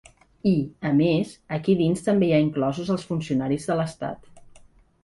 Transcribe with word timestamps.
I, 0.51 0.53
a 0.91 0.93
més, 1.01 1.35
aquí 1.59 1.75
dins 1.83 2.01
també 2.09 2.31
hi 2.31 2.35
ha 2.39 2.43
inclosos 2.47 2.91
els 2.97 3.07
funcionaris 3.13 3.71
de 3.71 3.79
l’estat. 3.83 4.61